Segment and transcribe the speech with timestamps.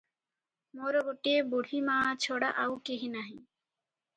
[0.77, 3.37] “ମୋର ଗୋଟିଏ ବୁଢ଼ୀମାଆ ଛଡ଼ା ଆଉ କେହି ନାହିଁ।”